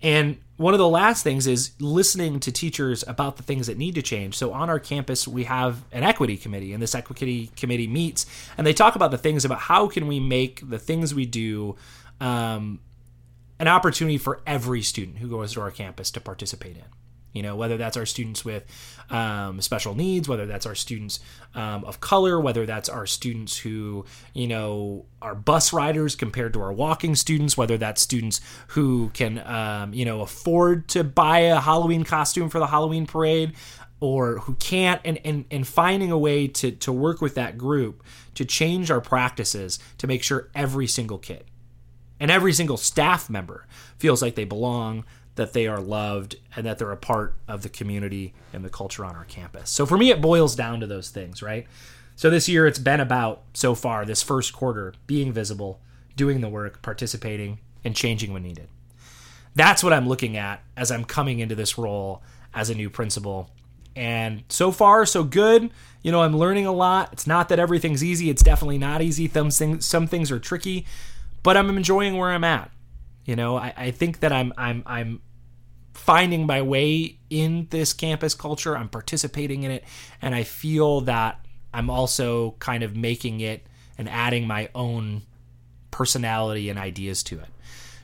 And 0.00 0.38
one 0.56 0.72
of 0.72 0.78
the 0.78 0.88
last 0.88 1.22
things 1.22 1.46
is 1.46 1.72
listening 1.78 2.40
to 2.40 2.50
teachers 2.50 3.04
about 3.06 3.36
the 3.36 3.42
things 3.42 3.66
that 3.66 3.76
need 3.76 3.94
to 3.96 4.02
change. 4.02 4.34
So 4.34 4.50
on 4.54 4.70
our 4.70 4.78
campus, 4.78 5.28
we 5.28 5.44
have 5.44 5.84
an 5.92 6.04
equity 6.04 6.38
committee, 6.38 6.72
and 6.72 6.82
this 6.82 6.94
equity 6.94 7.50
committee 7.54 7.86
meets 7.86 8.24
and 8.56 8.66
they 8.66 8.72
talk 8.72 8.96
about 8.96 9.10
the 9.10 9.18
things 9.18 9.44
about 9.44 9.58
how 9.58 9.88
can 9.88 10.06
we 10.06 10.18
make 10.18 10.66
the 10.66 10.78
things 10.78 11.14
we 11.14 11.26
do 11.26 11.76
um, 12.18 12.80
an 13.58 13.68
opportunity 13.68 14.16
for 14.16 14.40
every 14.46 14.80
student 14.80 15.18
who 15.18 15.28
goes 15.28 15.52
to 15.52 15.60
our 15.60 15.70
campus 15.70 16.10
to 16.12 16.20
participate 16.20 16.78
in 16.78 16.84
you 17.34 17.42
know 17.42 17.54
whether 17.54 17.76
that's 17.76 17.98
our 17.98 18.06
students 18.06 18.44
with 18.44 18.64
um, 19.10 19.60
special 19.60 19.94
needs 19.94 20.26
whether 20.26 20.46
that's 20.46 20.64
our 20.64 20.74
students 20.74 21.20
um, 21.54 21.84
of 21.84 22.00
color 22.00 22.40
whether 22.40 22.64
that's 22.64 22.88
our 22.88 23.04
students 23.04 23.58
who 23.58 24.06
you 24.32 24.46
know 24.46 25.04
are 25.20 25.34
bus 25.34 25.74
riders 25.74 26.16
compared 26.16 26.54
to 26.54 26.62
our 26.62 26.72
walking 26.72 27.14
students 27.14 27.58
whether 27.58 27.76
that's 27.76 28.00
students 28.00 28.40
who 28.68 29.10
can 29.10 29.38
um, 29.40 29.92
you 29.92 30.06
know 30.06 30.22
afford 30.22 30.88
to 30.88 31.04
buy 31.04 31.40
a 31.40 31.60
halloween 31.60 32.04
costume 32.04 32.48
for 32.48 32.58
the 32.58 32.68
halloween 32.68 33.04
parade 33.04 33.52
or 34.00 34.38
who 34.40 34.54
can't 34.54 35.00
and, 35.04 35.18
and 35.24 35.44
and 35.50 35.66
finding 35.66 36.10
a 36.10 36.18
way 36.18 36.48
to 36.48 36.70
to 36.70 36.92
work 36.92 37.20
with 37.20 37.34
that 37.34 37.58
group 37.58 38.02
to 38.34 38.44
change 38.44 38.90
our 38.90 39.00
practices 39.00 39.78
to 39.98 40.06
make 40.06 40.22
sure 40.22 40.50
every 40.54 40.86
single 40.86 41.18
kid 41.18 41.44
and 42.20 42.30
every 42.30 42.52
single 42.52 42.76
staff 42.76 43.28
member 43.28 43.66
feels 43.98 44.22
like 44.22 44.34
they 44.34 44.44
belong 44.44 45.04
that 45.36 45.52
they 45.52 45.66
are 45.66 45.80
loved 45.80 46.36
and 46.54 46.64
that 46.66 46.78
they're 46.78 46.92
a 46.92 46.96
part 46.96 47.34
of 47.48 47.62
the 47.62 47.68
community 47.68 48.34
and 48.52 48.64
the 48.64 48.70
culture 48.70 49.04
on 49.04 49.16
our 49.16 49.24
campus. 49.24 49.70
So 49.70 49.84
for 49.84 49.98
me, 49.98 50.10
it 50.10 50.20
boils 50.20 50.54
down 50.54 50.80
to 50.80 50.86
those 50.86 51.10
things, 51.10 51.42
right? 51.42 51.66
So 52.16 52.30
this 52.30 52.48
year, 52.48 52.66
it's 52.66 52.78
been 52.78 53.00
about 53.00 53.42
so 53.54 53.74
far, 53.74 54.04
this 54.04 54.22
first 54.22 54.52
quarter, 54.52 54.94
being 55.06 55.32
visible, 55.32 55.80
doing 56.16 56.40
the 56.40 56.48
work, 56.48 56.80
participating, 56.80 57.58
and 57.84 57.96
changing 57.96 58.32
when 58.32 58.44
needed. 58.44 58.68
That's 59.56 59.82
what 59.82 59.92
I'm 59.92 60.08
looking 60.08 60.36
at 60.36 60.62
as 60.76 60.90
I'm 60.90 61.04
coming 61.04 61.40
into 61.40 61.54
this 61.54 61.76
role 61.76 62.22
as 62.52 62.70
a 62.70 62.74
new 62.74 62.88
principal. 62.88 63.50
And 63.96 64.44
so 64.48 64.70
far, 64.70 65.06
so 65.06 65.24
good. 65.24 65.70
You 66.02 66.12
know, 66.12 66.22
I'm 66.22 66.36
learning 66.36 66.66
a 66.66 66.72
lot. 66.72 67.12
It's 67.12 67.26
not 67.26 67.48
that 67.48 67.58
everything's 67.58 68.02
easy. 68.02 68.30
It's 68.30 68.42
definitely 68.42 68.78
not 68.78 69.02
easy. 69.02 69.28
Some 69.28 69.50
things, 69.50 69.86
some 69.86 70.06
things 70.06 70.30
are 70.30 70.38
tricky, 70.38 70.86
but 71.42 71.56
I'm 71.56 71.76
enjoying 71.76 72.16
where 72.16 72.30
I'm 72.30 72.44
at. 72.44 72.70
You 73.24 73.36
know, 73.36 73.56
I, 73.56 73.72
I 73.76 73.90
think 73.90 74.20
that 74.20 74.32
I'm 74.32 74.52
I'm 74.56 74.82
I'm 74.86 75.20
finding 75.94 76.46
my 76.46 76.60
way 76.62 77.18
in 77.30 77.68
this 77.70 77.92
campus 77.92 78.34
culture. 78.34 78.76
I'm 78.76 78.88
participating 78.88 79.62
in 79.62 79.70
it, 79.70 79.84
and 80.20 80.34
I 80.34 80.42
feel 80.42 81.02
that 81.02 81.44
I'm 81.72 81.90
also 81.90 82.52
kind 82.58 82.82
of 82.82 82.96
making 82.96 83.40
it 83.40 83.66
and 83.98 84.08
adding 84.08 84.46
my 84.46 84.68
own 84.74 85.22
personality 85.90 86.68
and 86.68 86.78
ideas 86.78 87.22
to 87.24 87.38
it. 87.38 87.46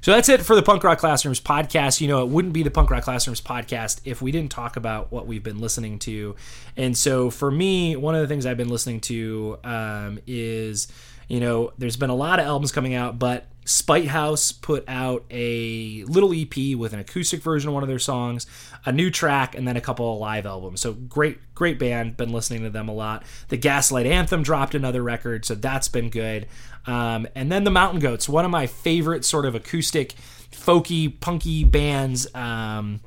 So 0.03 0.13
that's 0.13 0.31
it 0.31 0.41
for 0.41 0.57
the 0.57 0.63
Punk 0.63 0.83
Rock 0.83 0.99
Classrooms 0.99 1.41
podcast. 1.41 2.01
You 2.01 2.09
know, 2.09 2.23
it 2.23 2.29
wouldn't 2.29 2.55
be 2.55 2.63
the 2.63 2.71
Punk 2.71 2.91
Rock 2.91 3.05
Classrooms 3.05 3.43
podcast 3.43 4.01
if 4.05 4.23
we 4.23 4.33
didn't 4.33 4.51
talk 4.51 4.77
about 4.77 5.13
what 5.13 5.27
we've 5.27 5.43
been 5.43 5.61
listening 5.61 5.99
to. 6.01 6.37
And 6.77 6.97
so 6.97 7.29
for 7.29 7.51
me, 7.51 7.97
one 7.97 8.15
of 8.15 8.23
the 8.23 8.27
things 8.27 8.47
I've 8.47 8.57
been 8.57 8.71
listening 8.71 9.01
to 9.03 9.59
um, 9.63 10.19
is, 10.27 10.89
you 11.29 11.39
know, 11.39 11.73
there's 11.77 11.99
been 11.99 12.09
a 12.09 12.15
lot 12.15 12.39
of 12.39 12.47
albums 12.47 12.73
coming 12.73 12.95
out, 12.95 13.19
but 13.19 13.47
Spite 13.71 14.09
House 14.09 14.51
put 14.51 14.85
out 14.89 15.25
a 15.31 16.03
little 16.05 16.33
EP 16.33 16.77
with 16.77 16.93
an 16.93 16.99
acoustic 16.99 17.41
version 17.41 17.69
of 17.69 17.75
one 17.75 17.85
of 17.85 17.89
their 17.89 18.01
songs, 18.01 18.47
a 18.85 18.91
new 18.91 19.11
track, 19.11 19.55
and 19.55 19.67
then 19.67 19.77
a 19.77 19.81
couple 19.81 20.13
of 20.13 20.19
live 20.19 20.45
albums. 20.45 20.81
So 20.81 20.93
great, 20.93 21.39
great 21.55 21.79
band. 21.79 22.17
Been 22.17 22.33
listening 22.33 22.65
to 22.65 22.71
them 22.71 22.89
a 22.89 22.93
lot. 22.93 23.23
The 23.49 23.57
Gaslight 23.57 24.07
Anthem 24.07 24.43
dropped 24.43 24.75
another 24.75 25.05
record, 25.05 25.45
so 25.45 25.55
that's 25.55 25.87
been 25.87 26.11
good. 26.11 26.49
Um, 26.87 27.29
and 27.37 27.53
then 27.53 27.63
the 27.63 27.71
Mountain 27.71 28.01
Goats, 28.01 28.29
one 28.29 28.45
of 28.45 28.51
my 28.51 28.67
favorite 28.67 29.25
sort 29.25 29.47
of 29.47 29.55
acoustic, 29.55 30.15
folky, 30.51 31.21
punky 31.21 31.63
bands. 31.63 32.27
Um, 32.35 33.01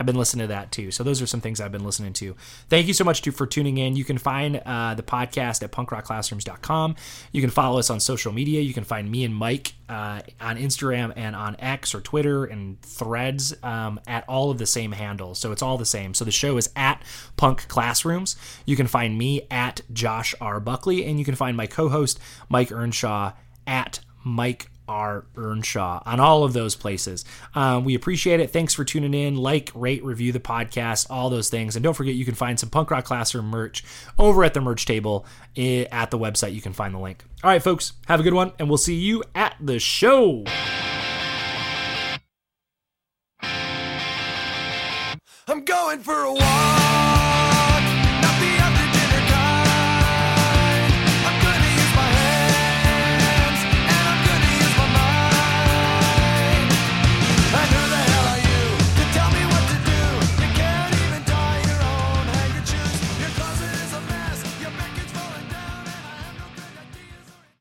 I've 0.00 0.06
been 0.06 0.16
listening 0.16 0.44
to 0.44 0.48
that 0.48 0.72
too. 0.72 0.90
So 0.90 1.04
those 1.04 1.20
are 1.20 1.26
some 1.26 1.42
things 1.42 1.60
I've 1.60 1.70
been 1.70 1.84
listening 1.84 2.14
to. 2.14 2.34
Thank 2.70 2.86
you 2.86 2.94
so 2.94 3.04
much 3.04 3.20
to, 3.20 3.32
for 3.32 3.46
tuning 3.46 3.76
in. 3.76 3.96
You 3.96 4.04
can 4.04 4.16
find 4.16 4.56
uh, 4.64 4.94
the 4.94 5.02
podcast 5.02 5.62
at 5.62 5.72
punkrockclassrooms.com. 5.72 6.96
You 7.32 7.42
can 7.42 7.50
follow 7.50 7.78
us 7.78 7.90
on 7.90 8.00
social 8.00 8.32
media. 8.32 8.62
You 8.62 8.72
can 8.72 8.84
find 8.84 9.10
me 9.10 9.24
and 9.24 9.36
Mike 9.36 9.74
uh, 9.90 10.22
on 10.40 10.56
Instagram 10.56 11.12
and 11.16 11.36
on 11.36 11.54
X 11.58 11.94
or 11.94 12.00
Twitter 12.00 12.46
and 12.46 12.80
Threads 12.80 13.54
um, 13.62 14.00
at 14.06 14.24
all 14.26 14.50
of 14.50 14.56
the 14.56 14.64
same 14.64 14.92
handles. 14.92 15.38
So 15.38 15.52
it's 15.52 15.60
all 15.60 15.76
the 15.76 15.84
same. 15.84 16.14
So 16.14 16.24
the 16.24 16.30
show 16.30 16.56
is 16.56 16.70
at 16.74 17.02
Punk 17.36 17.68
Classrooms. 17.68 18.36
You 18.64 18.76
can 18.76 18.86
find 18.86 19.18
me 19.18 19.42
at 19.50 19.82
Josh 19.92 20.34
R. 20.40 20.60
Buckley, 20.60 21.04
and 21.04 21.18
you 21.18 21.26
can 21.26 21.34
find 21.34 21.58
my 21.58 21.66
co-host 21.66 22.18
Mike 22.48 22.72
Earnshaw 22.72 23.32
at 23.66 24.00
Mike 24.24 24.70
R. 24.90 25.24
Earnshaw 25.36 26.02
on 26.04 26.18
all 26.18 26.42
of 26.42 26.52
those 26.52 26.74
places. 26.74 27.24
Um, 27.54 27.84
we 27.84 27.94
appreciate 27.94 28.40
it. 28.40 28.50
Thanks 28.50 28.74
for 28.74 28.84
tuning 28.84 29.14
in. 29.14 29.36
Like, 29.36 29.70
rate, 29.74 30.04
review 30.04 30.32
the 30.32 30.40
podcast, 30.40 31.06
all 31.08 31.30
those 31.30 31.48
things. 31.48 31.76
And 31.76 31.84
don't 31.84 31.94
forget, 31.94 32.16
you 32.16 32.24
can 32.24 32.34
find 32.34 32.58
some 32.58 32.70
Punk 32.70 32.90
Rock 32.90 33.04
Classroom 33.04 33.46
merch 33.46 33.84
over 34.18 34.42
at 34.42 34.52
the 34.52 34.60
merch 34.60 34.84
table 34.84 35.24
eh, 35.56 35.84
at 35.92 36.10
the 36.10 36.18
website. 36.18 36.54
You 36.54 36.60
can 36.60 36.72
find 36.72 36.92
the 36.92 36.98
link. 36.98 37.24
All 37.44 37.50
right, 37.50 37.62
folks, 37.62 37.92
have 38.08 38.18
a 38.18 38.24
good 38.24 38.34
one, 38.34 38.52
and 38.58 38.68
we'll 38.68 38.78
see 38.78 38.96
you 38.96 39.22
at 39.34 39.54
the 39.60 39.78
show. 39.78 40.44
I'm 45.46 45.64
going 45.64 46.00
for 46.00 46.22
a 46.24 46.32
walk. 46.34 46.49